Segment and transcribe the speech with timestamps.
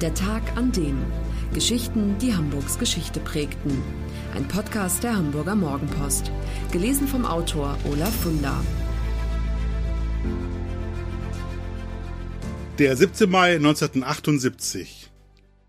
[0.00, 0.98] Der Tag an dem.
[1.52, 3.80] Geschichten, die Hamburgs Geschichte prägten.
[4.34, 6.32] Ein Podcast der Hamburger Morgenpost.
[6.72, 8.60] Gelesen vom Autor Olaf Funder.
[12.78, 13.30] Der 7.
[13.30, 15.12] Mai 1978.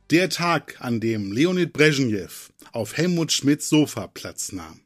[0.10, 4.85] Der Tag, an dem Leonid Brezhnev auf Helmut Schmidts Sofa Platz nahm.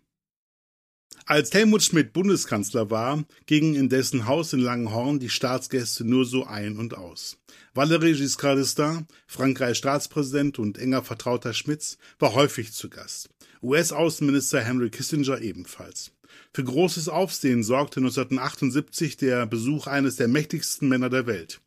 [1.30, 6.48] Als Helmut Schmidt Bundeskanzler war, gingen in dessen Haus in Langenhorn die Staatsgäste nur so
[6.48, 7.38] ein und aus.
[7.76, 13.30] Valéry Giscard d'Estaing, Frankreichs Staatspräsident und enger Vertrauter Schmidts, war häufig zu Gast.
[13.62, 16.14] US-Außenminister Henry Kissinger ebenfalls.
[16.52, 21.62] Für großes Aufsehen sorgte 1978 der Besuch eines der mächtigsten Männer der Welt.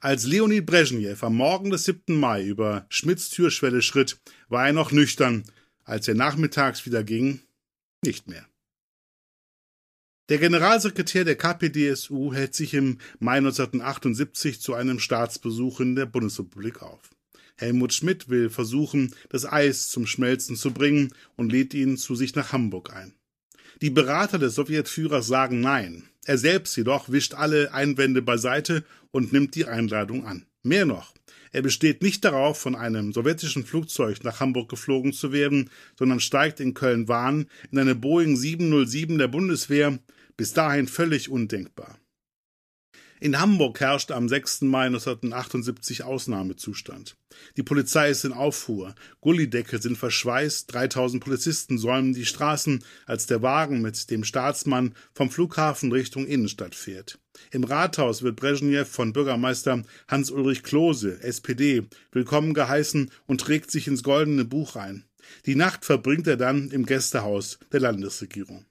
[0.00, 2.14] Als Leonid Brezhnev am Morgen des 7.
[2.14, 5.42] Mai über Schmidts Türschwelle schritt, war er noch nüchtern,
[5.82, 7.40] als er nachmittags wieder ging,
[8.04, 8.47] nicht mehr.
[10.28, 16.82] Der Generalsekretär der KPDSU hält sich im Mai 1978 zu einem Staatsbesuch in der Bundesrepublik
[16.82, 17.00] auf.
[17.56, 22.34] Helmut Schmidt will versuchen, das Eis zum Schmelzen zu bringen und lädt ihn zu sich
[22.34, 23.14] nach Hamburg ein.
[23.80, 26.04] Die Berater des Sowjetführers sagen Nein.
[26.26, 30.44] Er selbst jedoch wischt alle Einwände beiseite und nimmt die Einladung an.
[30.62, 31.14] Mehr noch,
[31.52, 36.60] er besteht nicht darauf, von einem sowjetischen Flugzeug nach Hamburg geflogen zu werden, sondern steigt
[36.60, 39.98] in Köln-Wahn in eine Boeing 707 der Bundeswehr,
[40.38, 41.98] bis dahin völlig undenkbar.
[43.20, 44.62] In Hamburg herrscht am 6.
[44.62, 47.16] Mai 1978 Ausnahmezustand.
[47.56, 53.42] Die Polizei ist in Aufruhr, Gullidecke sind verschweißt, 3000 Polizisten säumen die Straßen, als der
[53.42, 57.18] Wagen mit dem Staatsmann vom Flughafen Richtung Innenstadt fährt.
[57.50, 64.04] Im Rathaus wird Brezhnev von Bürgermeister Hans-Ulrich Klose, SPD, willkommen geheißen und trägt sich ins
[64.04, 65.04] goldene Buch ein.
[65.44, 68.67] Die Nacht verbringt er dann im Gästehaus der Landesregierung.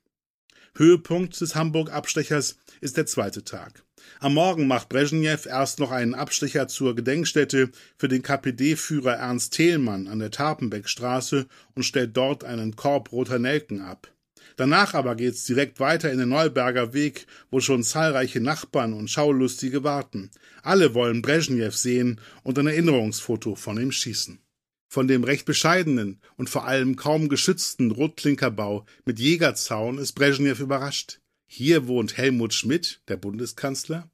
[0.77, 3.83] Höhepunkt des Hamburg-Abstechers ist der zweite Tag.
[4.19, 10.07] Am Morgen macht Brezhnev erst noch einen Abstecher zur Gedenkstätte für den KPD-Führer Ernst Thälmann
[10.07, 14.11] an der Tarpenbeckstraße und stellt dort einen Korb roter Nelken ab.
[14.55, 19.83] Danach aber geht's direkt weiter in den Neuberger Weg, wo schon zahlreiche Nachbarn und Schaulustige
[19.83, 20.31] warten.
[20.63, 24.39] Alle wollen Brezhnev sehen und ein Erinnerungsfoto von ihm schießen.
[24.87, 31.19] Von dem recht bescheidenen und vor allem kaum geschützten Rotklinkerbau mit Jägerzaun ist Brezhnev überrascht.
[31.45, 34.09] Hier wohnt Helmut Schmidt, der Bundeskanzler.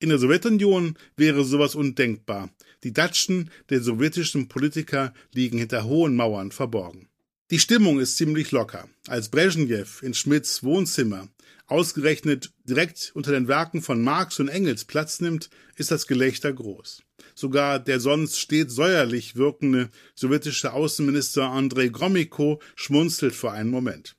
[0.00, 2.50] In der Sowjetunion wäre sowas undenkbar.
[2.84, 7.08] Die Datschen der sowjetischen Politiker liegen hinter hohen Mauern verborgen.
[7.50, 8.88] Die Stimmung ist ziemlich locker.
[9.08, 11.28] Als Brezhnev in Schmidts Wohnzimmer
[11.66, 17.02] ausgerechnet direkt unter den Werken von Marx und Engels Platz nimmt, ist das Gelächter groß.
[17.40, 24.14] Sogar der sonst stets säuerlich wirkende sowjetische Außenminister Andrei Gromyko schmunzelt für einen Moment.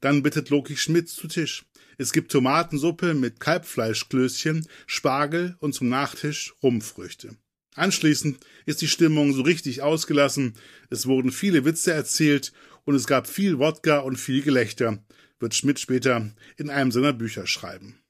[0.00, 1.64] Dann bittet Loki Schmidt zu Tisch.
[1.96, 7.36] Es gibt Tomatensuppe mit Kalbfleischklößchen, Spargel und zum Nachtisch Rumfrüchte.
[7.76, 10.54] Anschließend ist die Stimmung so richtig ausgelassen,
[10.90, 12.52] es wurden viele Witze erzählt
[12.84, 15.04] und es gab viel Wodka und viel Gelächter,
[15.38, 18.00] wird Schmidt später in einem seiner Bücher schreiben.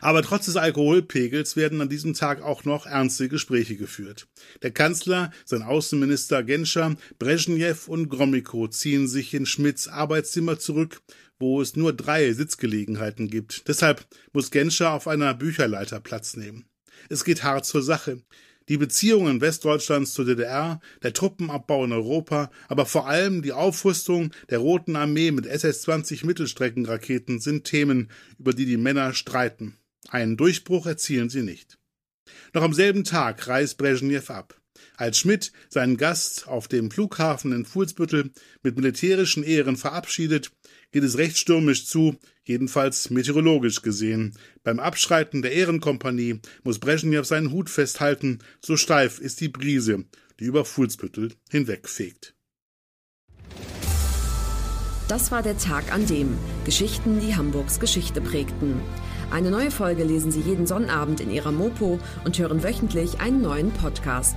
[0.00, 4.28] Aber trotz des Alkoholpegels werden an diesem Tag auch noch ernste Gespräche geführt.
[4.62, 11.00] Der Kanzler, sein Außenminister Genscher, Brezhnev und Gromyko ziehen sich in Schmidts Arbeitszimmer zurück,
[11.38, 13.68] wo es nur drei Sitzgelegenheiten gibt.
[13.68, 16.64] Deshalb muss Genscher auf einer Bücherleiter Platz nehmen.
[17.08, 18.22] Es geht hart zur Sache.
[18.68, 24.58] Die Beziehungen Westdeutschlands zur DDR, der Truppenabbau in Europa, aber vor allem die Aufrüstung der
[24.58, 29.78] Roten Armee mit SS-20 Mittelstreckenraketen sind Themen, über die die Männer streiten.
[30.10, 31.78] Einen Durchbruch erzielen sie nicht.
[32.52, 34.60] Noch am selben Tag reist Brezhnev ab.
[34.96, 38.30] Als Schmidt seinen Gast auf dem Flughafen in Fuhlsbüttel
[38.62, 40.50] mit militärischen Ehren verabschiedet,
[40.92, 44.34] geht es recht stürmisch zu, jedenfalls meteorologisch gesehen.
[44.64, 50.04] Beim Abschreiten der Ehrenkompanie muss Brezhnev seinen Hut festhalten, so steif ist die Brise,
[50.40, 52.34] die über Fuhlsbüttel hinwegfegt.
[55.08, 58.80] Das war der Tag an dem Geschichten, die Hamburgs Geschichte prägten.
[59.30, 63.72] Eine neue Folge lesen Sie jeden Sonnabend in Ihrer Mopo und hören wöchentlich einen neuen
[63.72, 64.36] Podcast.